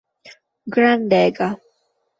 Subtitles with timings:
[0.73, 1.49] grandega